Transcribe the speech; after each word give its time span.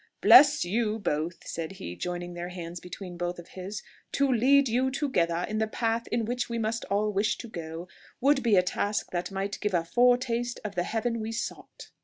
"Bless 0.19 0.65
you 0.65 0.97
both!" 0.97 1.45
said 1.47 1.73
he, 1.73 1.95
joining 1.95 2.33
their 2.33 2.49
hands 2.49 2.79
between 2.79 3.17
both 3.17 3.37
of 3.37 3.49
his. 3.49 3.83
"To 4.13 4.27
lead 4.27 4.67
you 4.67 4.89
together 4.89 5.45
in 5.47 5.59
the 5.59 5.67
path 5.67 6.07
in 6.07 6.25
which 6.25 6.49
we 6.49 6.57
must 6.57 6.85
all 6.85 7.11
wish 7.11 7.37
to 7.37 7.47
go, 7.47 7.87
would 8.19 8.41
be 8.41 8.55
a 8.55 8.63
task 8.63 9.11
that 9.11 9.29
might 9.29 9.59
give 9.61 9.75
a 9.75 9.85
foretaste 9.85 10.59
of 10.65 10.73
the 10.73 10.85
heaven 10.85 11.19
we 11.19 11.31
sought!" 11.31 11.91